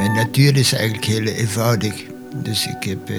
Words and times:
Mijn 0.00 0.12
natuur 0.12 0.56
is 0.56 0.72
eigenlijk 0.72 1.04
heel 1.04 1.24
eenvoudig. 1.24 1.94
Dus 2.42 2.66
ik 2.66 2.86
eh, 2.86 3.16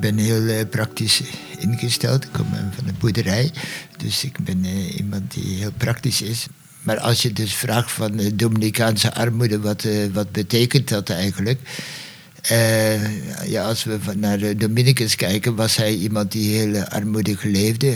ben 0.00 0.16
heel 0.16 0.46
eh, 0.46 0.68
praktisch 0.70 1.22
ingesteld. 1.58 2.24
Ik 2.24 2.32
kom 2.32 2.46
van 2.50 2.88
een 2.88 2.94
boerderij. 2.98 3.50
Dus 3.96 4.24
ik 4.24 4.38
ben 4.44 4.64
eh, 4.64 4.96
iemand 4.96 5.32
die 5.32 5.56
heel 5.56 5.72
praktisch 5.76 6.22
is. 6.22 6.46
Maar 6.82 6.98
als 6.98 7.22
je 7.22 7.32
dus 7.32 7.54
vraagt 7.54 7.92
van 7.92 8.16
de 8.16 8.36
Dominicaanse 8.36 9.14
armoede, 9.14 9.60
wat, 9.60 9.86
wat 10.12 10.32
betekent 10.32 10.88
dat 10.88 11.10
eigenlijk? 11.10 11.60
ja, 13.46 13.64
als 13.64 13.84
we 13.84 13.98
naar 14.16 14.38
de 14.38 14.56
Dominicus 14.56 15.16
kijken, 15.16 15.54
was 15.54 15.76
hij 15.76 15.94
iemand 15.94 16.32
die 16.32 16.56
heel 16.56 16.84
armoedig 16.84 17.42
leefde. 17.42 17.94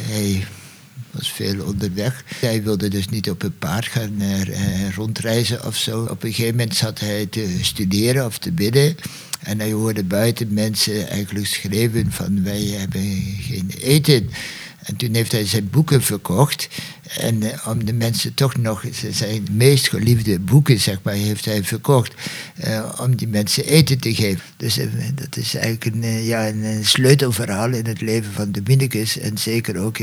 Was 1.16 1.32
veel 1.32 1.64
onderweg. 1.64 2.24
Hij 2.40 2.62
wilde 2.62 2.88
dus 2.88 3.08
niet 3.08 3.30
op 3.30 3.42
een 3.42 3.58
paard 3.58 3.86
gaan 3.86 4.14
uh, 4.18 4.94
rondreizen 4.94 5.66
of 5.66 5.76
zo. 5.76 6.02
Op 6.02 6.22
een 6.22 6.32
gegeven 6.32 6.56
moment 6.56 6.76
zat 6.76 7.00
hij 7.00 7.26
te 7.26 7.58
studeren 7.60 8.26
of 8.26 8.38
te 8.38 8.52
bidden. 8.52 8.96
En 9.40 9.60
hij 9.60 9.72
hoorde 9.72 10.04
buiten 10.04 10.54
mensen 10.54 11.08
eigenlijk 11.08 11.46
schreeuwen 11.46 12.12
van 12.12 12.42
wij 12.42 12.62
hebben 12.62 13.22
geen 13.40 13.70
eten. 13.80 14.30
En 14.86 14.96
toen 14.96 15.14
heeft 15.14 15.32
hij 15.32 15.46
zijn 15.46 15.70
boeken 15.70 16.02
verkocht. 16.02 16.68
En 17.18 17.42
uh, 17.42 17.66
om 17.68 17.84
de 17.84 17.92
mensen 17.92 18.34
toch 18.34 18.56
nog 18.56 18.84
zijn 19.10 19.46
meest 19.50 19.88
geliefde 19.88 20.40
boeken, 20.40 20.80
zeg 20.80 20.98
maar, 21.02 21.14
heeft 21.14 21.44
hij 21.44 21.64
verkocht. 21.64 22.14
Uh, 22.66 22.92
om 23.00 23.16
die 23.16 23.28
mensen 23.28 23.64
eten 23.64 23.98
te 23.98 24.14
geven. 24.14 24.40
Dus 24.56 24.78
uh, 24.78 24.86
dat 25.14 25.36
is 25.36 25.54
eigenlijk 25.54 25.84
een, 25.84 26.24
ja, 26.24 26.48
een 26.48 26.84
sleutelverhaal 26.84 27.70
in 27.70 27.86
het 27.86 28.00
leven 28.00 28.32
van 28.32 28.52
Dominicus. 28.52 29.18
En 29.18 29.38
zeker 29.38 29.78
ook 29.78 29.98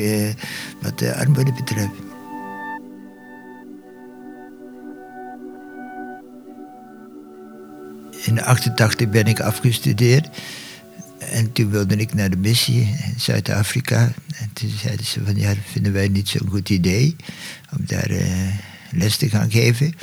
wat 0.82 1.00
de 1.00 1.16
armoede 1.16 1.54
betreft. 1.54 1.92
In 8.24 8.42
88 8.42 9.10
ben 9.10 9.26
ik 9.26 9.40
afgestudeerd. 9.40 10.28
En 11.34 11.52
toen 11.52 11.70
wilde 11.70 11.96
ik 11.96 12.14
naar 12.14 12.30
de 12.30 12.38
missie 12.38 12.82
in 12.82 13.14
Zuid-Afrika. 13.18 14.14
En 14.36 14.50
toen 14.54 14.70
zeiden 14.70 15.06
ze 15.06 15.24
van 15.26 15.36
ja, 15.36 15.48
dat 15.48 15.64
vinden 15.72 15.94
wij 15.94 16.08
niet 16.08 16.30
zo'n 16.30 16.50
goed 16.50 16.70
idee 16.70 17.16
om 17.78 17.86
daar 17.86 18.12
uh, 18.12 18.22
les 18.92 19.18
te 19.18 19.30
gaan 19.30 19.52
geven. 19.52 19.94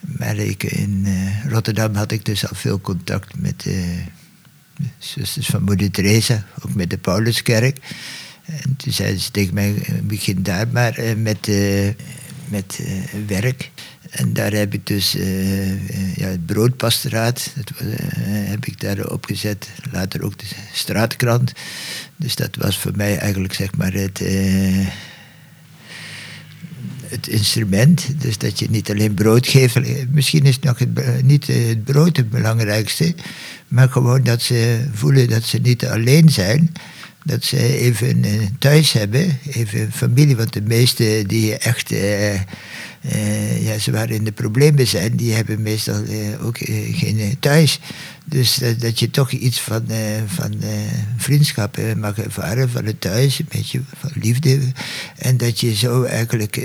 Maar 0.00 0.36
ik, 0.36 0.62
in 0.62 1.02
uh, 1.06 1.50
Rotterdam 1.50 1.94
had 1.94 2.12
ik 2.12 2.24
dus 2.24 2.48
al 2.48 2.56
veel 2.56 2.80
contact 2.80 3.38
met 3.38 3.62
de 3.62 4.02
zusters 4.98 5.46
van 5.46 5.62
Moeder 5.62 5.90
Teresa, 5.90 6.46
ook 6.60 6.74
met 6.74 6.90
de 6.90 6.98
Pauluskerk. 6.98 7.78
En 8.44 8.76
toen 8.76 8.92
zeiden 8.92 9.20
ze 9.20 9.30
tegen 9.30 9.54
mij, 9.54 9.74
begin 10.02 10.42
daar 10.42 10.68
maar 10.68 11.00
met, 11.16 11.48
met 12.48 12.80
werk. 13.26 13.70
En 14.10 14.32
daar 14.32 14.52
heb 14.52 14.74
ik 14.74 14.86
dus 14.86 15.14
uh, 15.14 16.16
ja, 16.16 16.26
het 16.26 16.46
broodpastoraat, 16.46 17.50
dat 17.54 17.72
heb 18.24 18.66
ik 18.66 18.80
daar 18.80 19.10
opgezet. 19.10 19.68
Later 19.92 20.22
ook 20.22 20.38
de 20.38 20.46
straatkrant. 20.72 21.52
Dus 22.16 22.34
dat 22.34 22.56
was 22.56 22.78
voor 22.78 22.92
mij 22.94 23.18
eigenlijk 23.18 23.54
zeg 23.54 23.76
maar 23.76 23.92
het, 23.92 24.22
het 27.06 27.28
instrument. 27.28 28.20
Dus 28.20 28.38
dat 28.38 28.58
je 28.58 28.70
niet 28.70 28.90
alleen 28.90 29.14
brood 29.14 29.46
geeft. 29.46 29.78
Misschien 30.10 30.44
is 30.44 30.58
nog 30.58 30.78
het, 30.78 31.24
niet 31.24 31.46
het 31.46 31.84
brood 31.84 32.16
het 32.16 32.30
belangrijkste. 32.30 33.14
Maar 33.68 33.88
gewoon 33.88 34.22
dat 34.22 34.42
ze 34.42 34.88
voelen 34.92 35.28
dat 35.28 35.44
ze 35.44 35.58
niet 35.58 35.86
alleen 35.86 36.28
zijn 36.28 36.72
dat 37.24 37.44
ze 37.44 37.78
even 37.78 38.24
thuis 38.58 38.92
hebben, 38.92 39.38
even 39.50 39.92
familie. 39.92 40.36
Want 40.36 40.52
de 40.52 40.62
meeste 40.62 41.24
die 41.26 41.56
echt 41.56 41.92
uh, 41.92 42.34
ja, 43.64 43.78
ze 43.78 43.90
waren 43.90 44.14
in 44.14 44.24
de 44.24 44.32
problemen 44.32 44.86
zijn, 44.86 45.16
die 45.16 45.32
hebben 45.32 45.62
meestal 45.62 46.04
ook 46.42 46.58
geen 46.92 47.36
thuis. 47.40 47.80
Dus 48.24 48.60
dat 48.78 48.98
je 48.98 49.10
toch 49.10 49.30
iets 49.30 49.60
van, 49.60 49.86
van 50.26 50.54
vriendschap 51.16 51.78
mag 51.96 52.18
ervaren, 52.18 52.70
van 52.70 52.84
het 52.84 53.00
thuis, 53.00 53.38
een 53.38 53.46
beetje 53.48 53.80
van 53.98 54.10
liefde. 54.14 54.58
En 55.18 55.36
dat 55.36 55.60
je 55.60 55.74
zo 55.74 56.02
eigenlijk 56.02 56.60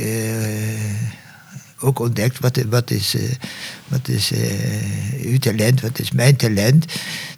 ook 1.79 1.99
ontdekt 1.99 2.39
wat, 2.39 2.63
wat 2.69 2.91
is, 2.91 3.15
wat 3.87 4.07
is 4.07 4.31
uw 5.21 5.37
talent, 5.37 5.81
wat 5.81 5.99
is 5.99 6.11
mijn 6.11 6.35
talent. 6.35 6.85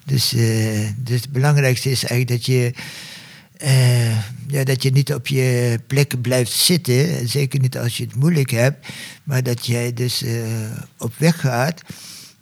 Dus, 0.05 0.29
dus 0.97 1.21
het 1.21 1.31
belangrijkste 1.31 1.91
is 1.91 2.03
eigenlijk 2.03 2.29
dat 2.29 2.45
je 2.45 2.73
uh, 3.63 4.17
ja, 4.47 4.63
dat 4.63 4.83
je 4.83 4.91
niet 4.91 5.13
op 5.13 5.27
je 5.27 5.79
plek 5.87 6.21
blijft 6.21 6.51
zitten, 6.51 7.27
zeker 7.27 7.59
niet 7.59 7.77
als 7.77 7.97
je 7.97 8.03
het 8.03 8.15
moeilijk 8.15 8.49
hebt, 8.51 8.87
maar 9.23 9.43
dat 9.43 9.65
jij 9.65 9.93
dus 9.93 10.23
uh, 10.23 10.31
op 10.97 11.13
weg 11.17 11.39
gaat 11.39 11.81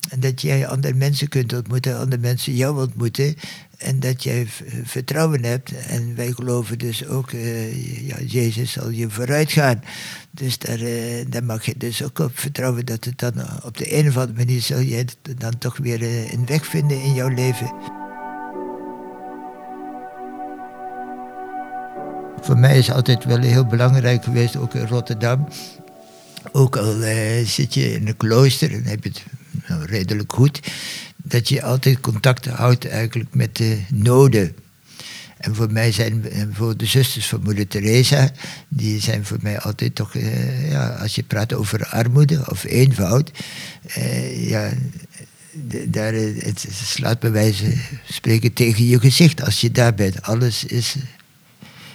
en 0.09 0.19
dat 0.19 0.41
jij 0.41 0.67
andere 0.67 0.93
mensen 0.93 1.27
kunt 1.27 1.53
ontmoeten, 1.53 1.99
andere 1.99 2.21
mensen 2.21 2.55
jou 2.55 2.81
ontmoeten 2.81 3.35
en 3.77 3.99
dat 3.99 4.23
jij 4.23 4.47
vertrouwen 4.83 5.43
hebt. 5.43 5.71
En 5.87 6.15
wij 6.15 6.31
geloven 6.31 6.77
dus 6.77 7.07
ook, 7.07 7.31
uh, 7.31 8.07
ja, 8.07 8.21
Jezus 8.21 8.71
zal 8.71 8.89
je 8.89 9.09
vooruit 9.09 9.51
gaan. 9.51 9.83
Dus 10.31 10.57
daar, 10.57 10.79
daar 11.29 11.43
mag 11.43 11.65
je 11.65 11.73
dus 11.77 12.03
ook 12.03 12.19
op 12.19 12.39
vertrouwen 12.39 12.85
dat 12.85 13.03
het 13.03 13.19
dan 13.19 13.33
op 13.63 13.77
de 13.77 13.97
een 13.97 14.07
of 14.07 14.17
andere 14.17 14.37
manier 14.37 14.61
zal 14.61 14.79
je 14.79 15.05
dan 15.37 15.57
toch 15.57 15.77
weer 15.77 16.01
een 16.33 16.45
weg 16.45 16.65
vinden 16.65 17.01
in 17.01 17.13
jouw 17.13 17.29
leven. 17.29 17.95
voor 22.47 22.57
mij 22.57 22.77
is 22.77 22.91
altijd 22.91 23.25
wel 23.25 23.39
heel 23.39 23.65
belangrijk 23.65 24.23
geweest, 24.23 24.55
ook 24.55 24.73
in 24.73 24.87
Rotterdam. 24.87 25.47
Ook 26.51 26.77
al 26.77 27.01
eh, 27.01 27.45
zit 27.45 27.73
je 27.73 27.93
in 27.93 28.07
een 28.07 28.17
klooster 28.17 28.73
en 28.73 28.83
heb 28.83 29.03
je 29.03 29.09
het 29.09 29.23
nou, 29.67 29.85
redelijk 29.85 30.33
goed, 30.33 30.59
dat 31.15 31.49
je 31.49 31.63
altijd 31.63 31.99
contact 31.99 32.45
houdt 32.45 32.87
eigenlijk 32.87 33.35
met 33.35 33.55
de 33.55 33.81
noden. 33.93 34.55
En 35.37 35.55
voor 35.55 35.71
mij 35.71 35.91
zijn 35.91 36.29
eh, 36.29 36.43
voor 36.51 36.77
de 36.77 36.85
zusters 36.85 37.27
van 37.27 37.41
moeder 37.43 37.67
Teresa, 37.67 38.31
die 38.67 39.01
zijn 39.01 39.25
voor 39.25 39.37
mij 39.41 39.59
altijd 39.59 39.95
toch, 39.95 40.15
eh, 40.15 40.71
ja, 40.71 40.87
als 40.87 41.15
je 41.15 41.23
praat 41.23 41.53
over 41.53 41.85
armoede 41.85 42.45
of 42.49 42.63
eenvoud, 42.63 43.31
eh, 43.85 44.49
ja, 44.49 44.69
daar, 45.87 46.13
het 46.13 46.65
slaat 46.83 47.19
bij 47.19 47.31
wijze 47.31 47.73
spreken 48.09 48.53
tegen 48.53 48.85
je 48.85 48.99
gezicht 48.99 49.43
als 49.43 49.61
je 49.61 49.71
daar 49.71 49.93
bent. 49.93 50.21
Alles 50.21 50.65
is 50.65 50.95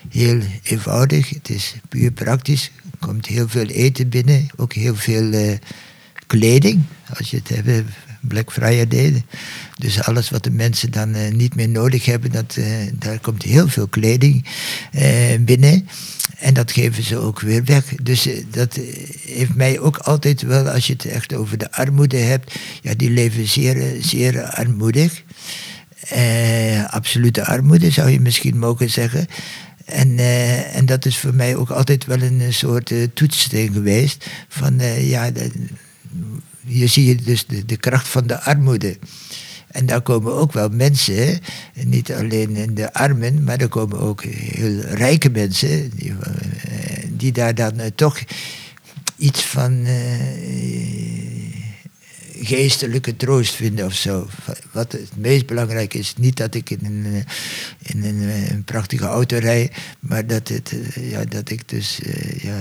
heel 0.09 0.41
eenvoudig. 0.63 1.29
Het 1.29 1.49
is 1.49 1.75
puur 1.89 2.11
praktisch. 2.11 2.71
Er 2.91 3.07
komt 3.07 3.27
heel 3.27 3.49
veel 3.49 3.67
eten 3.67 4.09
binnen. 4.09 4.49
Ook 4.57 4.73
heel 4.73 4.97
veel 4.97 5.33
uh, 5.33 5.53
kleding. 6.27 6.83
Als 7.19 7.31
je 7.31 7.37
het 7.37 7.49
hebt, 7.49 7.89
Black 8.21 8.53
Friday. 8.53 9.25
Dus 9.79 10.03
alles 10.03 10.31
wat 10.31 10.45
de 10.45 10.51
mensen 10.51 10.91
dan 10.91 11.17
uh, 11.17 11.29
niet 11.29 11.55
meer 11.55 11.69
nodig 11.69 12.05
hebben, 12.05 12.33
dat, 12.33 12.57
uh, 12.59 12.67
daar 12.93 13.19
komt 13.19 13.43
heel 13.43 13.69
veel 13.69 13.89
kleding 13.89 14.47
binnen. 15.41 15.89
En 16.39 16.55
dat 16.55 16.73
geven 16.73 17.03
ze 17.03 17.17
ook 17.17 17.41
weer 17.41 17.65
weg. 17.65 17.85
Dus 18.03 18.29
dat 18.51 18.79
heeft 19.27 19.55
mij 19.55 19.79
ook 19.79 19.97
altijd 19.97 20.43
wel, 20.43 20.69
als 20.69 20.87
je 20.87 20.93
het 20.93 21.05
echt 21.05 21.35
over 21.35 21.59
de 21.59 21.73
armoede 21.73 22.17
hebt, 22.17 22.55
ja, 22.83 22.95
die 22.95 23.11
leven 23.11 23.49
zeer, 23.49 23.97
zeer 24.01 24.43
armoedig. 24.43 25.23
absolute 26.87 27.45
armoede 27.45 27.91
zou 27.91 28.11
je 28.11 28.21
misschien 28.21 28.59
mogen 28.59 28.91
zeggen. 28.91 29.27
En, 29.85 30.19
en 30.73 30.87
dat 30.87 31.07
is 31.07 31.19
voor 31.19 31.35
mij 31.35 31.57
ook 31.57 31.71
altijd 31.71 32.07
wel 32.07 32.23
een 32.23 32.53
soort 32.53 32.91
uh, 32.91 33.07
geweest. 33.51 34.27
Van 34.49 34.81
ja, 34.99 35.31
hier 36.67 36.89
zie 36.89 37.07
je 37.07 37.15
dus 37.15 37.47
de, 37.47 37.65
de, 37.65 37.77
kracht 37.77 38.09
van 38.09 38.27
de 38.27 38.41
armoede. 38.41 38.99
En 39.69 39.87
daar 39.87 40.03
komen 40.03 40.33
ook 40.33 40.53
wel 40.53 40.69
mensen, 40.69 41.41
niet 41.75 42.13
alleen 42.13 42.57
in 42.57 42.75
de 42.75 42.93
armen, 42.93 43.45
maar 43.45 43.61
er 43.61 43.69
komen 43.69 43.99
ook 43.99 44.23
heel 44.25 44.81
rijke 44.81 45.31
mensen, 45.31 45.91
die, 45.95 46.15
die 47.09 47.33
daar 47.33 47.55
dan 47.55 47.75
toch 47.95 48.19
iets 49.17 49.43
van 49.43 49.87
geestelijke 52.45 53.17
troost 53.17 53.55
vinden 53.55 53.87
of 53.87 53.95
zo. 53.95 54.29
Wat 54.73 54.93
het 54.93 55.17
meest 55.17 55.47
belangrijk 55.47 55.95
is, 55.95 56.15
niet 56.17 56.37
dat 56.37 56.55
ik 56.55 56.71
in 56.71 56.79
een, 56.83 57.05
eh, 57.05 57.93
in 57.95 58.05
een, 58.05 58.29
eh, 58.29 58.57
prachtige 58.65 59.07
auto 59.07 59.39
rijd, 59.39 59.73
maar 59.99 60.27
dat, 60.27 60.49
het, 60.49 60.73
eh, 60.73 61.11
ja, 61.11 61.25
dat 61.25 61.51
ik 61.51 61.69
dus 61.69 62.01
ja, 62.41 62.61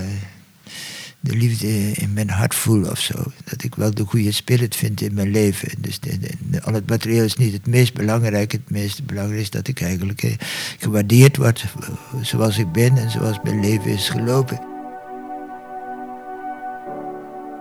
de 1.22 1.36
liefde 1.36 1.92
in 1.92 2.12
mijn 2.12 2.30
hart 2.30 2.54
voel 2.54 2.90
of 2.90 2.98
zo. 2.98 3.14
Dat 3.44 3.62
ik 3.62 3.74
wel 3.74 3.94
de 3.94 4.04
goede 4.04 4.32
spirit 4.32 4.76
vind 4.76 5.00
in 5.00 5.14
mijn 5.14 5.30
leven. 5.30 5.68
Dus 5.78 6.00
de, 6.00 6.62
al 6.62 6.72
het 6.72 6.88
materieel 6.88 7.24
is 7.24 7.36
niet 7.36 7.52
het 7.52 7.66
meest 7.66 7.94
belangrijke. 7.94 8.56
Het 8.56 8.70
meest 8.70 9.06
belangrijke 9.06 9.42
is 9.42 9.50
dat 9.50 9.68
ik 9.68 9.80
eigenlijk 9.80 10.36
gewaardeerd 10.78 11.36
word 11.36 11.64
zoals 12.22 12.58
ik 12.58 12.72
ben 12.72 12.96
en 12.96 13.10
zoals 13.10 13.38
mijn 13.42 13.60
leven 13.60 13.90
is 13.90 14.08
gelopen. 14.08 14.60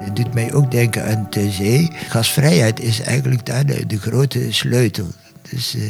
Het 0.03 0.15
doet 0.15 0.33
mij 0.33 0.53
ook 0.53 0.71
denken 0.71 1.05
aan 1.05 1.27
de 1.29 1.51
zee. 1.51 1.91
Gasvrijheid 2.07 2.79
is 2.79 2.99
eigenlijk 2.99 3.45
daar 3.45 3.65
de, 3.65 3.99
grote 3.99 4.51
sleutel. 4.53 5.07
Dus, 5.49 5.75
uh, 5.75 5.83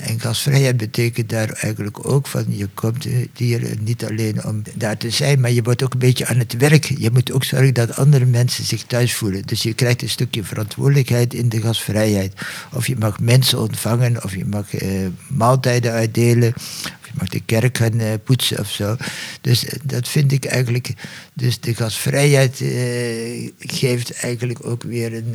en 0.00 0.20
gasvrijheid 0.20 0.76
betekent 0.76 1.28
daar 1.28 1.50
eigenlijk 1.50 2.06
ook 2.06 2.26
van 2.26 2.44
je 2.48 2.68
komt 2.74 3.06
hier 3.36 3.76
niet 3.80 4.04
alleen 4.04 4.44
om 4.44 4.62
daar 4.74 4.96
te 4.96 5.10
zijn, 5.10 5.40
maar 5.40 5.50
je 5.50 5.62
wordt 5.62 5.82
ook 5.82 5.92
een 5.92 5.98
beetje 5.98 6.26
aan 6.26 6.38
het 6.38 6.56
werk. 6.56 6.84
Je 6.98 7.10
moet 7.10 7.32
ook 7.32 7.44
zorgen 7.44 7.74
dat 7.74 7.96
andere 7.96 8.24
mensen 8.24 8.64
zich 8.64 8.82
thuis 8.82 9.14
voelen. 9.14 9.42
Dus 9.46 9.62
je 9.62 9.74
krijgt 9.74 10.02
een 10.02 10.08
stukje 10.08 10.44
verantwoordelijkheid 10.44 11.34
in 11.34 11.48
de 11.48 11.60
gasvrijheid. 11.60 12.34
Of 12.72 12.86
je 12.86 12.96
mag 12.98 13.20
mensen 13.20 13.60
ontvangen, 13.60 14.24
of 14.24 14.34
je 14.34 14.44
mag 14.44 14.74
eh, 14.74 15.06
maaltijden 15.28 15.92
uitdelen, 15.92 16.52
of 16.56 17.06
je 17.06 17.12
mag 17.18 17.28
de 17.28 17.40
kerk 17.40 17.76
gaan 17.76 18.00
eh, 18.00 18.12
poetsen 18.24 18.58
of 18.58 18.70
zo. 18.70 18.96
Dus 19.40 19.64
eh, 19.64 19.78
dat 19.84 20.08
vind 20.08 20.32
ik 20.32 20.44
eigenlijk. 20.44 20.92
Dus 21.32 21.60
de 21.60 21.74
gasvrijheid 21.74 22.60
eh, 22.60 23.50
geeft 23.58 24.12
eigenlijk 24.12 24.66
ook 24.66 24.82
weer 24.82 25.14
een. 25.14 25.34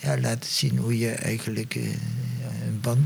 Ja, 0.00 0.20
laten 0.20 0.50
zien 0.50 0.76
hoe 0.76 0.98
je 0.98 1.10
eigenlijk 1.10 1.78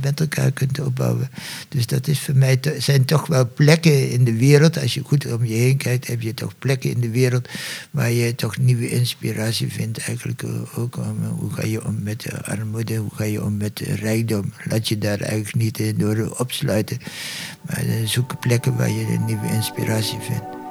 met 0.00 0.20
elkaar 0.20 0.50
kunt 0.50 0.80
opbouwen. 0.80 1.30
Dus 1.68 1.86
dat 1.86 2.08
is 2.08 2.20
voor 2.20 2.36
mij, 2.36 2.60
zijn 2.78 3.04
toch 3.04 3.26
wel 3.26 3.50
plekken 3.54 4.10
in 4.10 4.24
de 4.24 4.36
wereld, 4.36 4.78
als 4.78 4.94
je 4.94 5.02
goed 5.04 5.32
om 5.32 5.44
je 5.44 5.54
heen 5.54 5.76
kijkt, 5.76 6.06
heb 6.06 6.22
je 6.22 6.34
toch 6.34 6.58
plekken 6.58 6.90
in 6.90 7.00
de 7.00 7.10
wereld 7.10 7.48
waar 7.90 8.10
je 8.10 8.34
toch 8.34 8.58
nieuwe 8.58 8.90
inspiratie 8.90 9.72
vindt. 9.72 9.98
Eigenlijk 9.98 10.44
ook 10.76 10.96
om 10.96 11.24
hoe 11.24 11.52
ga 11.52 11.66
je 11.66 11.86
om 11.86 12.02
met 12.02 12.20
de 12.20 12.44
armoede, 12.44 12.96
hoe 12.96 13.14
ga 13.14 13.24
je 13.24 13.44
om 13.44 13.56
met 13.56 13.76
de 13.76 13.94
rijkdom. 13.94 14.52
Laat 14.64 14.88
je 14.88 14.98
daar 14.98 15.20
eigenlijk 15.20 15.54
niet 15.54 15.98
door 15.98 16.34
opsluiten, 16.38 16.98
maar 17.66 17.84
zoek 18.04 18.40
plekken 18.40 18.76
waar 18.76 18.90
je 18.90 19.18
nieuwe 19.26 19.48
inspiratie 19.52 20.18
vindt. 20.20 20.61